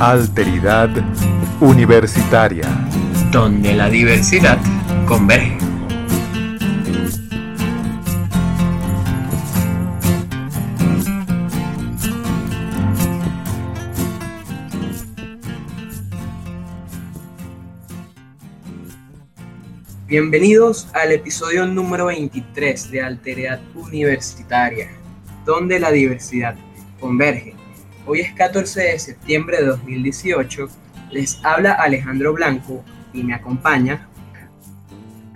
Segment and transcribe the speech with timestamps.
[0.00, 0.90] Alteridad
[1.58, 2.68] Universitaria.
[3.32, 4.58] Donde la diversidad
[5.08, 5.56] converge.
[20.06, 24.90] Bienvenidos al episodio número 23 de Alteridad Universitaria,
[25.46, 26.54] donde la diversidad
[27.00, 27.65] converge.
[28.08, 30.68] Hoy es 14 de septiembre de 2018.
[31.10, 34.08] Les habla Alejandro Blanco y me acompaña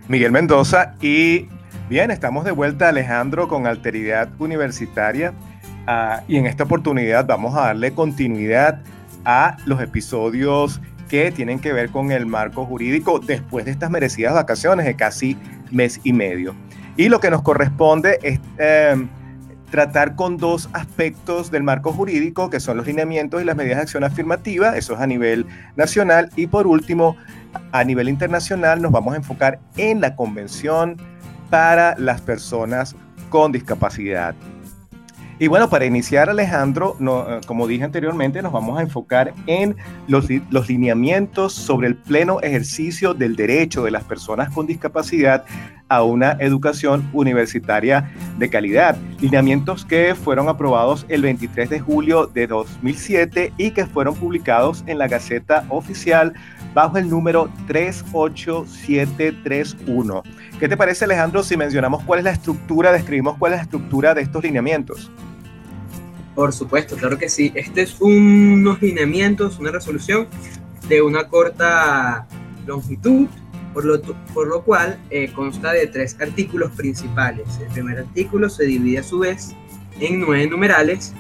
[0.06, 1.48] Miguel Mendoza y
[1.88, 5.34] bien, estamos de vuelta Alejandro con Alteridad Universitaria
[5.88, 8.82] ah, y en esta oportunidad vamos a darle continuidad
[9.24, 14.34] a los episodios que tienen que ver con el marco jurídico después de estas merecidas
[14.34, 15.36] vacaciones de casi
[15.72, 16.54] mes y medio.
[16.96, 19.08] Y lo que nos corresponde es em,
[19.70, 23.82] tratar con dos aspectos del marco jurídico, que son los lineamientos y las medidas de
[23.82, 25.46] acción afirmativa, eso es a nivel
[25.76, 27.16] nacional, y por último,
[27.72, 30.96] a nivel internacional nos vamos a enfocar en la Convención
[31.50, 32.94] para las Personas
[33.28, 34.34] con Discapacidad.
[35.38, 39.74] Y bueno, para iniciar, Alejandro, eh, como dije anteriormente, nos vamos a enfocar en
[40.06, 45.46] los, los, lineamientos sobre el pleno ejercicio del derecho de las personas con discapacidad
[45.90, 48.96] a una educación universitaria de calidad.
[49.20, 54.96] Lineamientos que fueron aprobados el 23 de julio de 2007 y que fueron publicados en
[54.98, 56.32] la Gaceta Oficial
[56.72, 60.22] bajo el número 38731.
[60.58, 64.14] ¿Qué te parece, Alejandro, si mencionamos cuál es la estructura, describimos cuál es la estructura
[64.14, 65.10] de estos lineamientos?
[66.34, 67.52] Por supuesto, claro que sí.
[67.54, 70.28] Este es unos lineamientos, una resolución
[70.88, 72.26] de una corta
[72.66, 73.28] longitud,
[73.72, 74.00] por lo,
[74.34, 77.46] por lo cual eh, consta de tres artículos principales.
[77.60, 79.54] El primer artículo se divide a su vez
[80.00, 81.12] en nueve numerales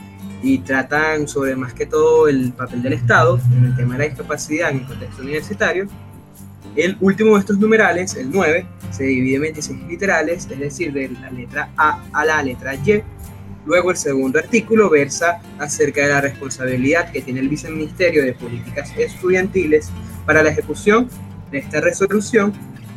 [0.42, 4.04] y tratan sobre más que todo el papel del Estado en el tema de la
[4.06, 5.86] discapacidad en el contexto universitario.
[6.76, 11.08] El último de estos numerales, el 9, se divide en 26 literales, es decir, de
[11.08, 13.02] la letra A a la letra Y,
[13.66, 18.90] Luego el segundo artículo versa acerca de la responsabilidad que tiene el Viceministerio de Políticas
[18.96, 19.90] Estudiantiles
[20.24, 21.08] para la ejecución
[21.50, 22.52] de esta resolución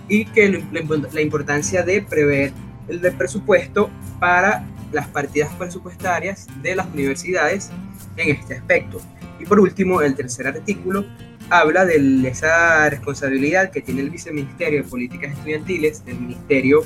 [0.08, 0.64] y que
[1.12, 2.52] la importancia de prever
[2.88, 7.72] el presupuesto para las partidas presupuestarias de las universidades
[8.18, 9.02] en este aspecto.
[9.40, 11.06] Y por último, el tercer artículo
[11.50, 16.84] habla de esa responsabilidad que tiene el Viceministerio de Políticas Estudiantiles del Ministerio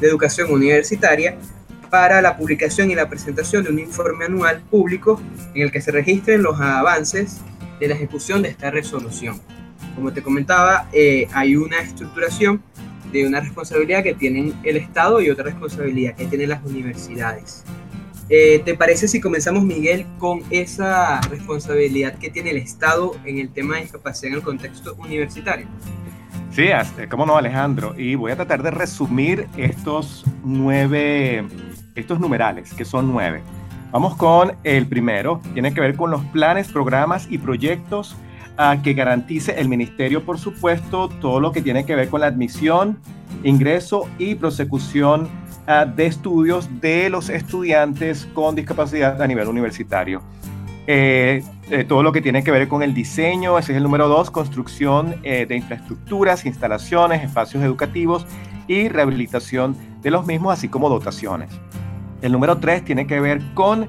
[0.00, 1.36] de Educación Universitaria
[1.90, 5.20] para la publicación y la presentación de un informe anual público
[5.54, 7.38] en el que se registren los avances
[7.80, 9.40] de la ejecución de esta resolución.
[9.98, 12.62] Como te comentaba, eh, hay una estructuración
[13.10, 17.64] de una responsabilidad que tienen el Estado y otra responsabilidad que tienen las universidades.
[18.28, 23.48] Eh, ¿Te parece si comenzamos, Miguel, con esa responsabilidad que tiene el Estado en el
[23.48, 25.66] tema de discapacidad en el contexto universitario?
[26.52, 26.68] Sí,
[27.08, 27.96] cómo no, Alejandro.
[27.98, 31.44] Y voy a tratar de resumir estos nueve
[31.96, 33.42] estos numerales, que son nueve.
[33.90, 38.14] Vamos con el primero, tiene que ver con los planes, programas y proyectos
[38.58, 42.26] a que garantice el ministerio, por supuesto, todo lo que tiene que ver con la
[42.26, 42.98] admisión,
[43.44, 45.28] ingreso y prosecución
[45.66, 50.20] ah, de estudios de los estudiantes con discapacidad a nivel universitario.
[50.88, 54.08] Eh, eh, todo lo que tiene que ver con el diseño, ese es el número
[54.08, 58.26] dos, construcción eh, de infraestructuras, instalaciones, espacios educativos
[58.66, 61.50] y rehabilitación de los mismos, así como dotaciones.
[62.22, 63.88] El número tres tiene que ver con,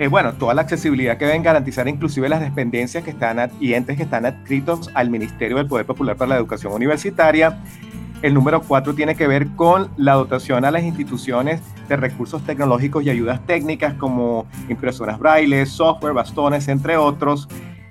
[0.00, 3.98] eh, bueno, toda la accesibilidad que deben garantizar inclusive las dependencias que están y entes
[3.98, 7.58] que están adscritos al Ministerio del Poder Popular para la Educación Universitaria.
[8.22, 13.04] El número cuatro tiene que ver con la dotación a las instituciones de recursos tecnológicos
[13.04, 17.46] y ayudas técnicas como impresoras braille, software, bastones, entre otros.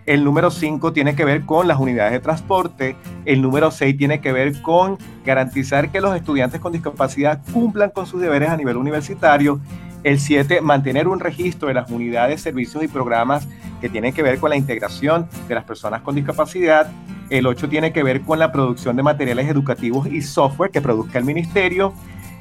[0.08, 2.96] El número 5 tiene que ver con las unidades de transporte.
[3.26, 8.08] El número 6 tiene que ver con garantizar que los estudiantes con discapacidad cumplan con
[8.08, 9.60] sus deberes a nivel universitario.
[10.04, 13.48] El 7, mantener un registro de las unidades, servicios y programas
[13.82, 16.92] que tienen que ver con la integración de las personas con discapacidad.
[17.30, 21.20] El 8 tiene que ver con la producción de materiales educativos y software que produzca
[21.20, 21.94] el ministerio.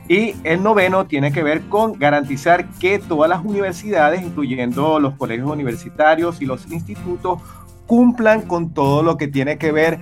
[0.09, 5.51] Y el noveno tiene que ver con garantizar que todas las universidades, incluyendo los colegios
[5.51, 7.41] universitarios y los institutos,
[7.87, 9.99] cumplan con todo lo que tiene que ver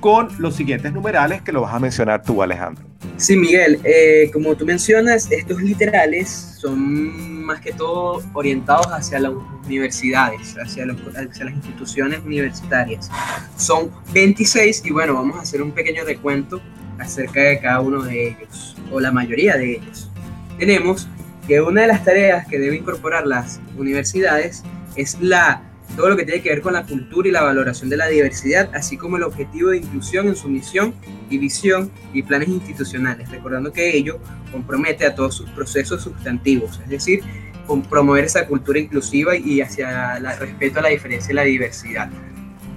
[0.00, 2.84] con los siguientes numerales que lo vas a mencionar tú, Alejandro.
[3.18, 6.28] Sí, Miguel, eh, como tú mencionas, estos literales
[6.58, 9.32] son más que todo orientados hacia las
[9.64, 13.10] universidades, hacia, hacia las instituciones universitarias.
[13.56, 16.60] Son 26 y bueno, vamos a hacer un pequeño recuento
[16.98, 20.10] acerca de cada uno de ellos, o la mayoría de ellos.
[20.58, 21.08] Tenemos
[21.46, 24.62] que una de las tareas que deben incorporar las universidades
[24.94, 25.62] es la
[25.94, 28.70] todo lo que tiene que ver con la cultura y la valoración de la diversidad,
[28.74, 30.94] así como el objetivo de inclusión en su misión
[31.30, 34.18] y visión y planes institucionales, recordando que ello
[34.52, 37.22] compromete a todos sus procesos sustantivos, es decir,
[37.66, 42.10] con promover esa cultura inclusiva y hacia el respeto a la diferencia y la diversidad.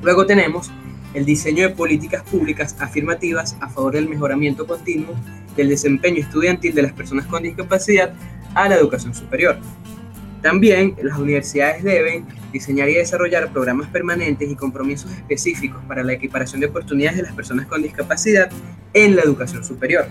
[0.01, 0.71] Luego tenemos
[1.13, 5.15] el diseño de políticas públicas afirmativas a favor del mejoramiento continuo
[5.55, 8.13] del desempeño estudiantil de las personas con discapacidad
[8.53, 9.57] a la educación superior.
[10.41, 16.61] También las universidades deben diseñar y desarrollar programas permanentes y compromisos específicos para la equiparación
[16.61, 18.49] de oportunidades de las personas con discapacidad
[18.93, 20.07] en la educación superior.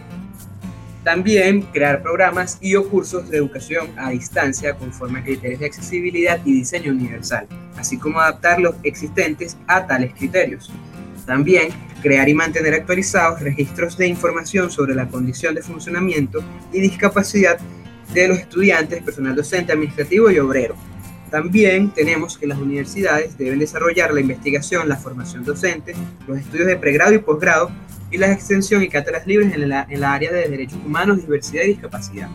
[1.05, 6.41] También crear programas y o cursos de educación a distancia conforme a criterios de accesibilidad
[6.45, 7.47] y diseño universal,
[7.77, 10.71] así como adaptar los existentes a tales criterios.
[11.25, 11.69] También
[12.03, 16.43] crear y mantener actualizados registros de información sobre la condición de funcionamiento
[16.73, 17.59] y discapacidad
[18.13, 20.75] de los estudiantes, personal docente, administrativo y obrero.
[21.31, 25.95] También tenemos que las universidades deben desarrollar la investigación, la formación docente,
[26.27, 27.71] los estudios de pregrado y posgrado
[28.11, 31.65] y la extensión y cátedras libres en la, en la área de derechos humanos, diversidad
[31.65, 32.29] y discapacidad.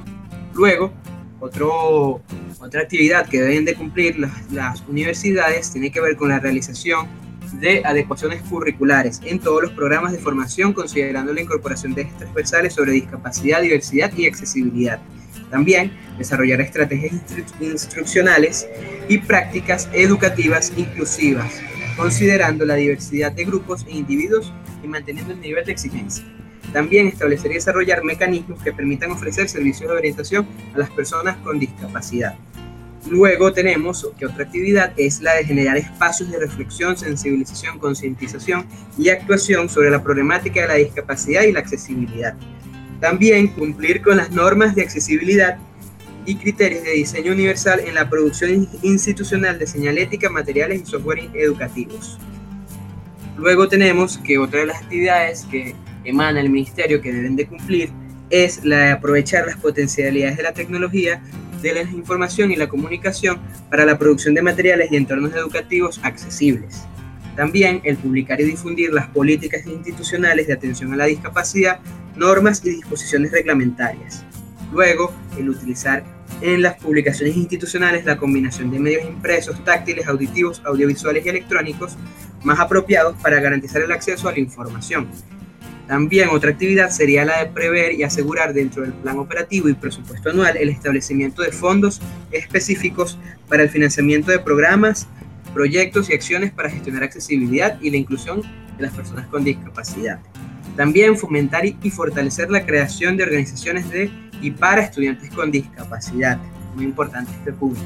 [0.53, 0.93] Luego,
[1.39, 2.21] otro,
[2.59, 4.17] otra actividad que deben de cumplir
[4.51, 7.07] las, universidades tiene que ver con la realización
[7.59, 12.93] de adecuaciones curriculares en todos los programas de formación, considerando la incorporación de transversales sobre
[12.93, 14.99] discapacidad, diversidad y accesibilidad
[15.53, 17.13] también desarrollar estrategias
[17.61, 18.67] instruccionales
[19.07, 21.61] y prácticas educativas inclusivas,
[21.95, 24.51] considerando la diversidad de grupos e individuos
[24.83, 26.25] y manteniendo el nivel de exigencia.
[26.73, 31.59] También establecer y desarrollar mecanismos que permitan ofrecer servicios de orientación a las personas con
[31.59, 32.33] discapacidad.
[33.07, 38.65] Luego tenemos que otra actividad es la de generar espacios de reflexión, sensibilización, concientización
[38.97, 42.35] y actuación sobre la problemática de la discapacidad y la accesibilidad.
[43.03, 45.57] También cumplir con las normas de accesibilidad
[46.25, 52.17] y criterios de diseño universal en la producción institucional de señalética, materiales y software educativos.
[53.35, 57.89] Luego tenemos que otra de las actividades que emana el ministerio que deben de cumplir
[58.29, 61.21] es la de aprovechar las potencialidades de la tecnología,
[61.61, 63.37] de la información y la comunicación
[63.69, 66.85] para la producción de materiales y entornos educativos accesibles.
[67.35, 71.79] También el publicar y difundir las políticas institucionales de atención a la discapacidad
[72.15, 74.23] normas y disposiciones reglamentarias.
[74.71, 76.03] Luego, el utilizar
[76.41, 81.97] en las publicaciones institucionales la combinación de medios impresos, táctiles, auditivos, audiovisuales y electrónicos
[82.43, 85.07] más apropiados para garantizar el acceso a la información.
[85.87, 90.29] También otra actividad sería la de prever y asegurar dentro del plan operativo y presupuesto
[90.29, 92.01] anual el establecimiento de fondos
[92.31, 93.19] específicos
[93.49, 95.07] para el financiamiento de programas,
[95.53, 100.19] proyectos y acciones para gestionar accesibilidad y la inclusión de las personas con discapacidad.
[100.75, 104.09] También fomentar y fortalecer la creación de organizaciones de
[104.41, 106.39] y para estudiantes con discapacidad.
[106.75, 107.81] Muy importante este punto.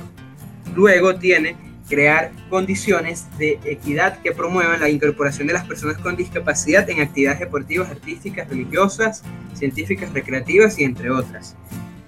[0.75, 1.55] Luego tiene
[1.87, 7.39] crear condiciones de equidad que promuevan la incorporación de las personas con discapacidad en actividades
[7.39, 9.23] deportivas, artísticas, religiosas,
[9.53, 11.55] científicas, recreativas y entre otras.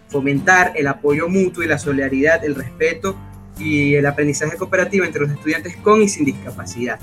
[0.10, 3.16] Fomentar el apoyo mutuo y la solidaridad, el respeto
[3.60, 7.00] y el aprendizaje cooperativo entre los estudiantes con y sin discapacidad.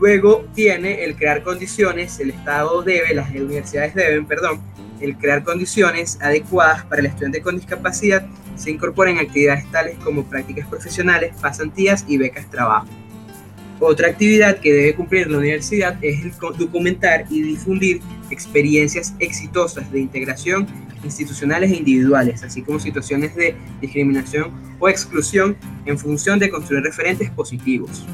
[0.00, 4.60] Luego tiene el crear condiciones, el Estado debe, las universidades deben, perdón,
[5.00, 8.26] el crear condiciones adecuadas para el estudiante con discapacidad
[8.56, 12.88] se incorporen actividades tales como prácticas profesionales, pasantías y becas trabajo.
[13.80, 20.00] Otra actividad que debe cumplir la universidad es el documentar y difundir experiencias exitosas de
[20.00, 20.66] integración
[21.08, 27.30] institucionales e individuales, así como situaciones de discriminación o exclusión en función de construir referentes
[27.30, 28.04] positivos.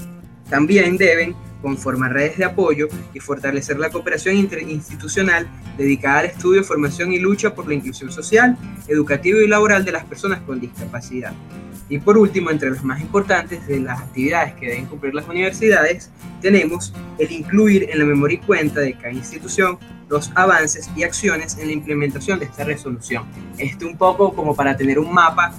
[0.49, 5.49] También deben conformar redes de apoyo y fortalecer la cooperación interinstitucional
[5.79, 10.05] dedicada al estudio, formación y lucha por la inclusión social, educativa y laboral de las
[10.05, 11.33] personas con discapacidad.
[11.89, 16.11] Y por último, entre las más importantes de las actividades que deben cumplir las universidades,
[16.41, 21.59] tenemos el incluir en la memoria y cuenta de cada institución los avances y acciones
[21.59, 23.25] en la implementación de esta resolución.
[23.59, 25.53] Esto un poco como para tener un mapa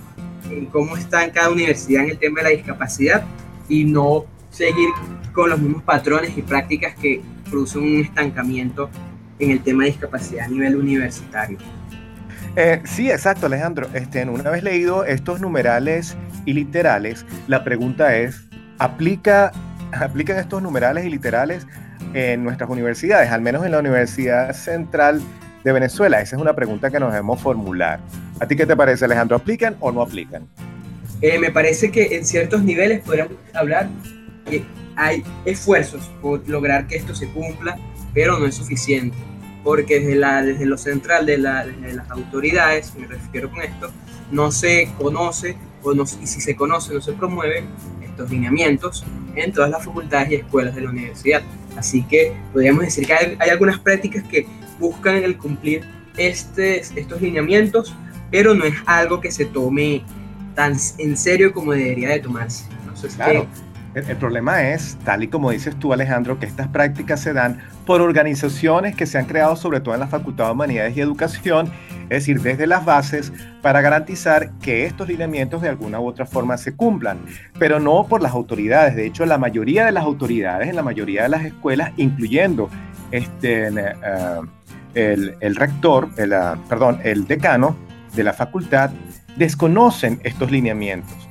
[0.49, 3.23] en cómo está en cada universidad en el tema de la discapacidad
[3.67, 4.89] y no seguir
[5.33, 8.89] con los mismos patrones y prácticas que producen un estancamiento
[9.39, 11.57] en el tema de discapacidad a nivel universitario.
[12.55, 13.89] Eh, sí, exacto, Alejandro.
[13.93, 18.47] Este, una vez leído estos numerales y literales, la pregunta es,
[18.79, 19.51] ¿aplica,
[19.91, 21.67] ¿aplican estos numerales y literales
[22.15, 25.21] en nuestras universidades, al menos en la Universidad Central
[25.65, 26.21] de Venezuela?
[26.21, 27.99] Esa es una pregunta que nos debemos formular.
[28.39, 29.35] ¿A ti qué te parece, Alejandro?
[29.35, 30.47] ¿Aplican o no aplican?
[31.21, 33.89] Eh, me parece que en ciertos niveles podríamos hablar
[34.49, 34.63] que
[34.95, 37.77] hay esfuerzos por lograr que esto se cumpla,
[38.13, 39.17] pero no es suficiente,
[39.63, 43.91] porque desde, la, desde lo central de, la, las autoridades, me refiero con esto,
[44.31, 47.65] no se conoce, o no, y si se conoce, no se promueve
[48.01, 49.03] estos lineamientos
[49.35, 51.41] en todas las facultades y escuelas de la universidad.
[51.75, 54.47] Así que podríamos decir que hay, algunas prácticas que
[54.79, 55.83] buscan el cumplir
[56.17, 57.95] este, estos lineamientos,
[58.31, 60.03] pero no es algo que se tome
[60.55, 62.65] tan en serio como debería de tomarse.
[63.15, 63.47] claro.
[63.95, 68.01] El, problema es, tal y como dices tú, Alejandro, que estas prácticas se dan por
[68.01, 71.71] organizaciones que se han creado sobre todo en la Facultad de Humanidades y Educación,
[72.03, 76.57] es decir, desde las bases, para garantizar que estos lineamientos de alguna u otra forma
[76.57, 77.19] se cumplan,
[77.57, 78.97] pero no por las autoridades.
[78.97, 82.69] De hecho, la mayoría de las autoridades en la mayoría de las escuelas, incluyendo
[83.11, 83.69] este,
[84.93, 87.77] eh, el, rector, el, ah, perdón, el decano
[88.13, 88.91] de la facultad,
[89.37, 91.24] desconocen estos lineamientos.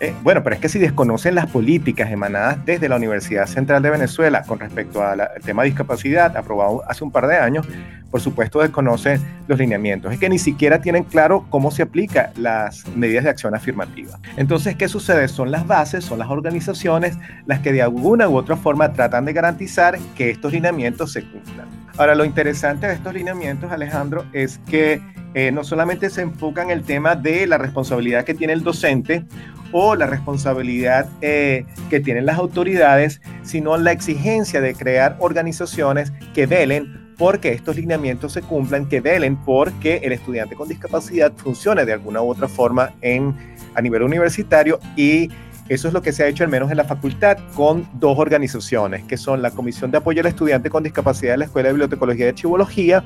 [0.00, 3.90] Eh, bueno, pero es que si desconocen las políticas emanadas desde la Universidad Central de
[3.90, 7.66] Venezuela con respecto al tema de discapacidad aprobado hace un par de años,
[8.10, 10.12] por supuesto desconocen los lineamientos.
[10.12, 14.18] Es que ni siquiera tienen claro cómo se aplican las medidas de acción afirmativa.
[14.36, 15.28] Entonces, ¿qué sucede?
[15.28, 19.32] Son las bases, son las organizaciones las que de alguna u otra forma tratan de
[19.32, 21.81] garantizar que estos lineamientos se cumplan.
[21.98, 25.00] Ahora, lo interesante de estos lineamientos, Alejandro, es que
[25.34, 29.24] eh, no solamente se enfoca en el tema de la responsabilidad que tiene el docente
[29.72, 36.46] o la responsabilidad eh, que tienen las autoridades, sino la exigencia de crear organizaciones que
[36.46, 41.92] velen porque estos lineamientos se cumplan, que velen porque el estudiante con discapacidad funcione de
[41.92, 43.34] alguna u otra forma en,
[43.74, 45.30] a nivel universitario y
[45.72, 49.04] eso es lo que se ha hecho al menos en la facultad con dos organizaciones,
[49.04, 52.26] que son la Comisión de Apoyo al Estudiante con Discapacidad de la Escuela de Bibliotecología
[52.26, 53.04] y Archivología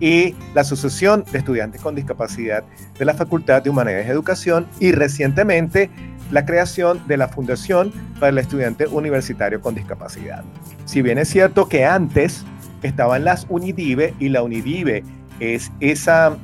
[0.00, 2.64] y la Asociación de Estudiantes con Discapacidad
[2.98, 5.90] de la Facultad de Humanidades y Educación y recientemente
[6.30, 10.42] la creación de la Fundación para el Estudiante Universitario con Discapacidad.
[10.84, 12.44] Si bien es cierto que antes
[12.82, 15.04] estaban las UNIDIVE y la UNIDIVE
[15.40, 16.36] es esa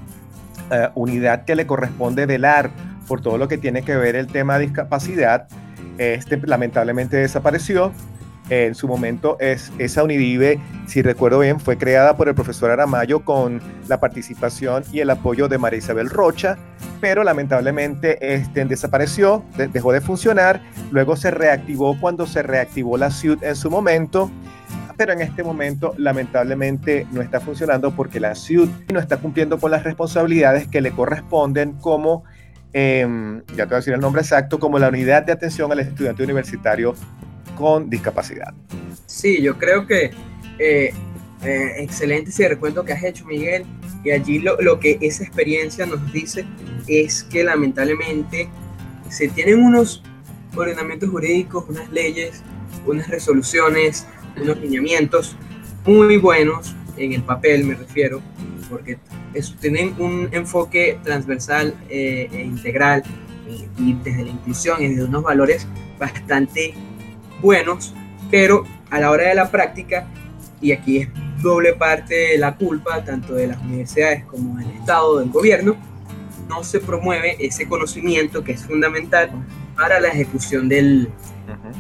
[0.71, 2.71] eh, unidad que le corresponde velar
[3.09, 5.49] por todo lo que tiene que ver el tema de discapacidad,
[5.99, 7.93] este lamentablemente desapareció.
[8.51, 13.23] En su momento es, esa UNIDIVE, si recuerdo bien, fue creada por el profesor Aramayo
[13.23, 16.57] con la participación y el apoyo de María Isabel Rocha,
[16.99, 23.45] pero lamentablemente este, desapareció, dejó de funcionar, luego se reactivó cuando se reactivó la CIUD
[23.45, 24.31] en su momento,
[24.97, 29.71] pero en este momento lamentablemente no está funcionando porque la CIUD no está cumpliendo con
[29.71, 32.25] las responsabilidades que le corresponden como,
[32.73, 35.81] em, ya te voy a decir el nombre exacto, como la unidad de atención al
[35.81, 36.95] estudiante universitario
[37.57, 38.55] con discapacidad.
[39.07, 40.13] Sí, yo creo que
[40.59, 40.93] eh,
[41.43, 43.65] eh, excelente ese recuento que has hecho, Miguel.
[44.05, 46.45] Y allí lo, lo, que esa experiencia nos dice
[46.87, 48.49] es que lamentablemente
[49.09, 50.03] se tienen unos
[50.57, 52.43] ordenamientos jurídicos, unas leyes,
[52.87, 54.07] unas resoluciones,
[54.41, 55.37] unos lineamientos
[55.85, 58.21] muy buenos en el papel, me refiero,
[58.69, 58.99] porque
[59.61, 63.03] tienen un enfoque transversal eh, e integral
[63.79, 65.67] y desde la inclusión y desde unos valores
[65.99, 66.75] bastante
[67.41, 67.95] buenos,
[68.31, 70.07] pero a la hora de la práctica,
[70.61, 71.09] y aquí es
[71.43, 75.77] doble parte de la culpa, tanto de las universidades como del Estado, del gobierno,
[76.49, 79.31] no se promueve ese conocimiento que es fundamental
[79.77, 81.09] para la ejecución del,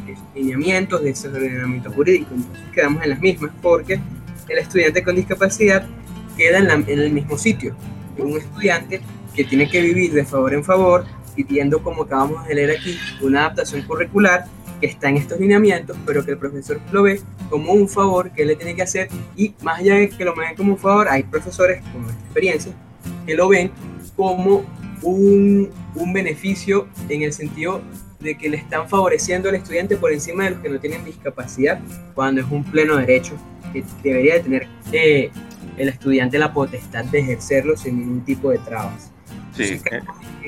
[0.06, 2.32] de esos lineamientos, de esos ordenamientos jurídicos.
[2.32, 4.00] Entonces quedamos en las mismas porque
[4.48, 5.86] el estudiante con discapacidad
[6.36, 7.74] queda en, el mismo sitio.
[8.16, 9.00] Un estudiante
[9.34, 13.40] que tiene que vivir de favor en favor, pidiendo, como acabamos de leer aquí, una
[13.40, 14.46] adaptación curricular
[14.80, 18.42] que está en estos lineamientos, pero que el profesor lo ve como un favor que
[18.42, 21.08] él le tiene que hacer y más allá de que lo vean como un favor,
[21.08, 22.72] hay profesores con experiencia
[23.26, 23.72] que lo ven
[24.16, 24.64] como
[25.02, 25.70] un
[26.12, 27.80] beneficio en el sentido
[28.20, 31.80] de que le están favoreciendo al estudiante por encima de los que no tienen discapacidad,
[32.14, 33.34] cuando es un pleno derecho
[33.72, 35.30] que debería de tener eh,
[35.76, 39.12] el estudiante la potestad de ejercerlo sin ningún tipo de trabas.
[39.52, 39.80] Sí,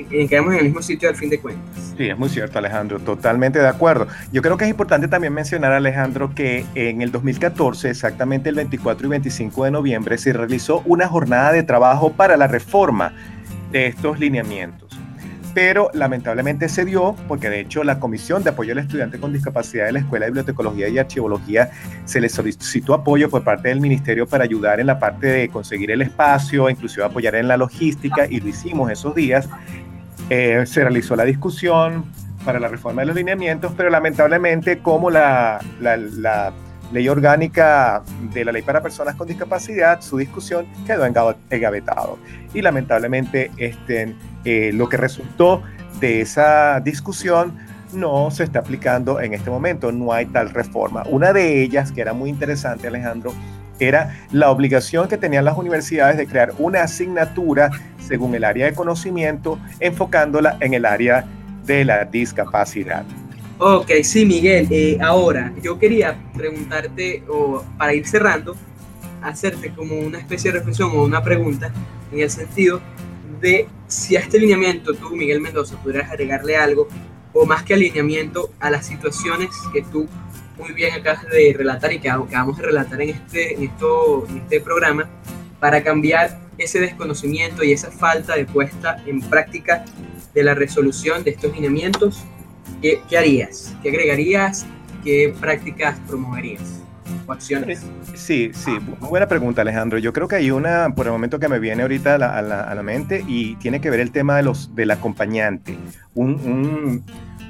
[0.09, 1.93] y quedamos en el mismo sitio al fin de cuentas.
[1.97, 4.07] Sí, es muy cierto, Alejandro, totalmente de acuerdo.
[4.31, 9.07] Yo creo que es importante también mencionar, Alejandro, que en el 2014, exactamente el 24
[9.07, 13.13] y 25 de noviembre, se realizó una jornada de trabajo para la reforma
[13.71, 14.90] de estos lineamientos
[15.53, 19.85] pero lamentablemente se dio porque de hecho la Comisión de Apoyo al Estudiante con Discapacidad
[19.85, 21.71] de la Escuela de Bibliotecología y Archivología
[22.05, 25.91] se le solicitó apoyo por parte del Ministerio para ayudar en la parte de conseguir
[25.91, 29.49] el espacio, inclusive apoyar en la logística y lo hicimos esos días.
[30.29, 32.05] Eh, se realizó la discusión
[32.45, 36.53] para la reforma de los lineamientos, pero lamentablemente como la, la,
[36.91, 38.03] ley orgánica
[38.33, 42.19] de la ley para personas con discapacidad, su discusión quedó engavetado.
[42.53, 44.13] Y lamentablemente este,
[44.45, 45.63] eh, lo que resultó
[45.99, 47.57] de esa discusión
[47.93, 51.03] no se está aplicando en este momento, no hay tal reforma.
[51.09, 53.33] Una de ellas, que era muy interesante, Alejandro,
[53.79, 58.73] era la obligación que tenían las universidades de crear una asignatura según el área de
[58.73, 61.25] conocimiento, enfocándola en el área
[61.65, 63.05] de la discapacidad.
[63.57, 64.67] Ok, sí, Miguel.
[64.71, 68.55] Eh, ahora, yo quería preguntarte, o para ir cerrando,
[69.21, 71.71] hacerte como una especie de reflexión o una pregunta
[72.11, 72.81] en el sentido
[73.41, 76.87] de si a este alineamiento tú, Miguel Mendoza, pudieras agregarle algo,
[77.33, 80.07] o más que alineamiento, a las situaciones que tú
[80.57, 84.37] muy bien acabas de relatar y que acabamos de relatar en este, en esto, en
[84.37, 85.09] este programa,
[85.59, 89.83] para cambiar ese desconocimiento y esa falta de puesta en práctica
[90.33, 92.23] de la resolución de estos lineamientos,
[92.81, 93.75] ¿qué, qué harías?
[93.81, 94.65] ¿Qué agregarías?
[95.03, 96.80] ¿Qué prácticas promoverías?
[97.27, 97.85] ¿O acciones?
[98.13, 99.97] Sí, sí, muy buena pregunta Alejandro.
[99.99, 102.41] Yo creo que hay una, por el momento que me viene ahorita a la, a
[102.41, 105.77] la, a la mente y tiene que ver el tema de los, del acompañante.
[106.13, 107.03] Un, un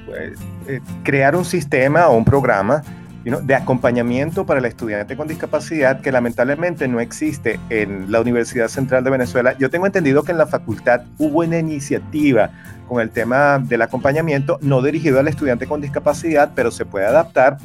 [0.05, 2.83] pues, eh, crear un sistema o un programa
[3.23, 9.03] de acompañamiento para el estudiante con discapacidad que lamentablemente no existe en la Universidad Central
[9.03, 9.55] de Venezuela.
[9.59, 12.49] Yo tengo entendido que en la facultad hubo una iniciativa
[12.87, 17.57] con el tema del acompañamiento, no dirigido al estudiante con discapacidad, pero se puede adaptar.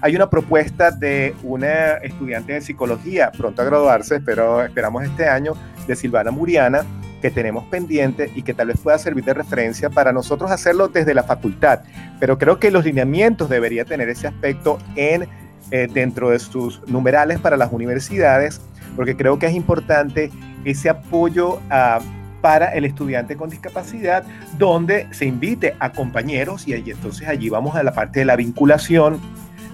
[0.00, 5.54] Hay una propuesta de una estudiante de psicología, pronto a graduarse, pero esperamos este año,
[5.86, 6.84] de Silvana Muriana,
[7.22, 11.14] que tenemos pendiente y que tal vez pueda servir de referencia para nosotros hacerlo desde
[11.14, 11.80] la facultad.
[12.20, 15.28] Pero creo que los lineamientos debería tener ese aspecto en,
[15.70, 18.60] eh, dentro de sus numerales para las universidades,
[18.96, 20.30] porque creo que es importante
[20.64, 22.00] ese apoyo a
[22.42, 24.24] para el estudiante con discapacidad,
[24.58, 28.34] donde se invite a compañeros y allí, entonces allí vamos a la parte de la
[28.34, 29.20] vinculación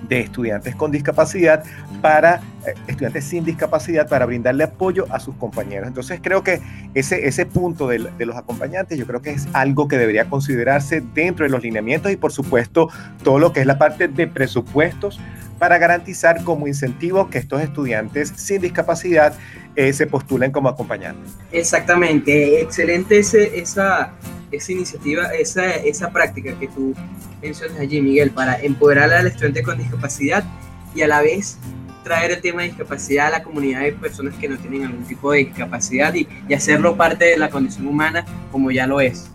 [0.06, 1.64] de estudiantes con discapacidad
[2.02, 2.40] para
[2.86, 5.88] estudiantes sin discapacidad para brindarle apoyo a sus compañeros.
[5.88, 6.60] Entonces creo que
[6.94, 11.44] ese, ese punto de, los acompañantes yo creo que es algo que debería considerarse dentro
[11.44, 12.88] de los lineamientos y por supuesto
[13.22, 15.20] todo lo que es la parte de presupuestos
[15.58, 19.34] para garantizar como incentivo que estos estudiantes sin discapacidad
[19.76, 21.36] eh, se postulen como acompañantes.
[21.52, 24.12] Exactamente, excelente esa,
[24.50, 26.94] esa iniciativa, esa, esa práctica que tú
[27.42, 30.44] mencionas allí, Miguel, para empoderar al estudiante con discapacidad
[30.94, 31.58] y a la vez
[32.08, 35.30] traer el tema de discapacidad a la comunidad de personas que no tienen algún tipo
[35.30, 39.30] de discapacidad y, y hacerlo parte de la condición humana como ya lo es.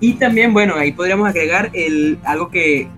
[0.00, 2.88] Y también, bueno, ahí podríamos agregar el, algo que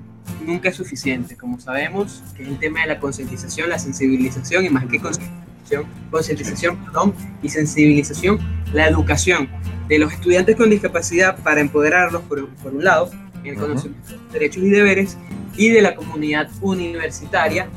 [0.45, 4.71] nunca es suficiente, como sabemos, que es el tema de la concientización, la sensibilización y
[4.71, 8.41] más que concientización, concientización perdón, y sensibilización,
[8.73, 9.49] la educación
[9.89, 13.11] de los estudiantes con discapacidad para empoderarlos, por, por un lado,
[13.45, 15.17] en el conocimiento de sus derechos y deberes,
[15.57, 17.69] y de la comunidad universitaria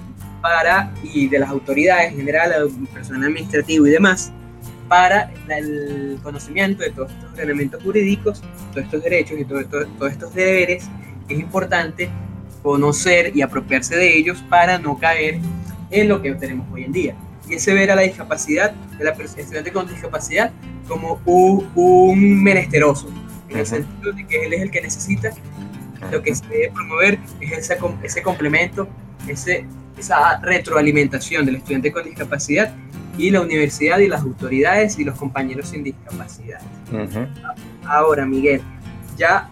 [0.44, 2.52] para, y de las autoridades en general,
[2.94, 4.34] personal administrativo y demás,
[4.90, 10.12] para el conocimiento de todos estos ordenamientos jurídicos, todos estos derechos y todo, todo, todos
[10.12, 10.90] estos deberes.
[11.30, 12.10] Es importante
[12.62, 15.40] conocer y apropiarse de ellos para no caer
[15.90, 17.16] en lo que tenemos hoy en día.
[17.50, 20.52] Y ese ver a la discapacidad, de la estudiante con discapacidad,
[20.90, 23.08] como un, un menesteroso,
[23.48, 25.32] en el sentido de que él es el que necesita,
[26.12, 28.90] lo que se debe promover es ese, ese complemento,
[29.30, 29.66] ese,
[29.98, 32.74] esa retroalimentación del estudiante con discapacidad
[33.18, 36.62] y la universidad y las autoridades y los compañeros sin discapacidad.
[36.92, 37.28] Uh -huh.
[37.86, 38.62] Ahora, Miguel,
[39.18, 39.50] ya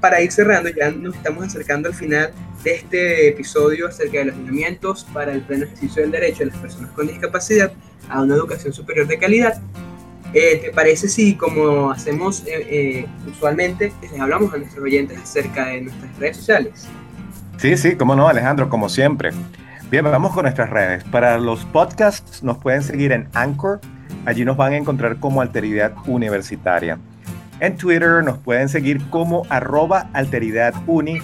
[0.00, 4.36] para ir cerrando, ya nos estamos acercando al final de este episodio acerca de los
[4.36, 7.72] lineamientos para el pleno ejercicio del derecho de las personas con discapacidad
[8.08, 9.60] a una educación superior de calidad.
[10.32, 15.66] Eh, ¿Te parece si, como hacemos eh, eh, usualmente, les hablamos a nuestros oyentes acerca
[15.66, 16.88] de nuestras redes sociales?
[17.56, 19.30] Sí, sí, cómo no, Alejandro, como siempre.
[19.90, 21.04] Bien, vamos con nuestras redes.
[21.04, 23.80] Para los podcasts nos pueden seguir en Anchor.
[24.26, 26.98] Allí nos van a encontrar como Alteridad Universitaria.
[27.60, 31.20] En Twitter nos pueden seguir como arroba Alteridad Uni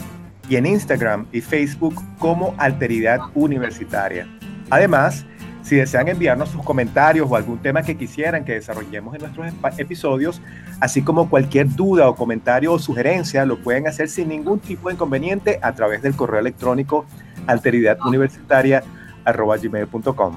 [0.48, 4.26] y en Instagram y Facebook como Alteridad Universitaria.
[4.70, 5.26] Además,
[5.62, 9.46] si desean enviarnos sus comentarios o algún tema que quisieran que desarrollemos en nuestros
[9.78, 10.40] episodios,
[10.80, 14.94] así como cualquier duda o comentario o sugerencia, lo pueden hacer sin ningún tipo de
[14.94, 17.04] inconveniente a través del correo electrónico
[17.46, 20.36] alteridaduniversitaria.gmail.com.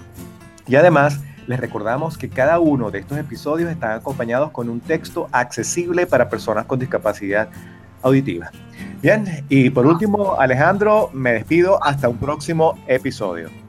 [0.67, 5.27] Y además, les recordamos que cada uno de estos episodios están acompañados con un texto
[5.31, 7.49] accesible para personas con discapacidad
[8.01, 8.51] auditiva.
[9.01, 13.62] Bien, y por último, Alejandro, me despido hasta un próximo episodio.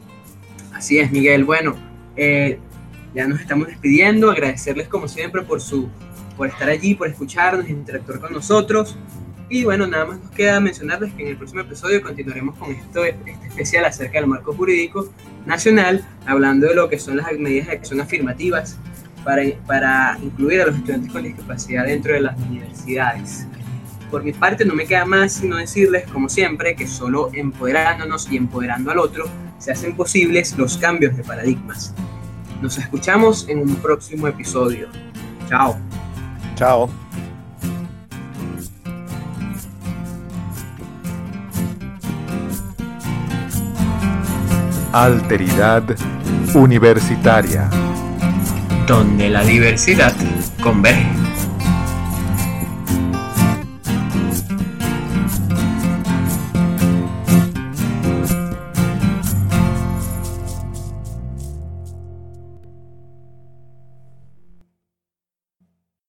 [0.75, 1.45] Así es, Miguel.
[1.45, 1.77] Bueno,
[2.17, 2.59] eh,
[3.15, 4.31] ya nos estamos despidiendo.
[4.31, 5.89] Agradecerles como siempre por su
[6.37, 8.97] por estar allí, por escucharnos, interactuar con nosotros.
[9.49, 13.05] Y bueno, nada más nos queda mencionarles que en el próximo episodio continuaremos con esto,
[13.05, 15.09] este especial acerca del marco jurídico
[15.47, 18.79] nacional, hablando de lo que son las medidas de acción afirmativas
[19.23, 23.47] para, para incluir a los estudiantes con discapacidad dentro de las universidades.
[24.11, 28.37] Por mi parte, no me queda más sino decirles, como siempre, que solo empoderándonos y
[28.37, 29.27] empoderando al otro
[29.65, 31.95] se hacen posibles los cambios de paradigmas.
[32.61, 34.89] Nos escuchamos en un próximo episodio.
[35.49, 35.79] Chao.
[36.55, 36.91] Chao.
[44.93, 45.83] Alteridad
[46.55, 47.71] Universitaria.
[48.87, 50.15] Donde la diversidad
[50.63, 51.24] converge.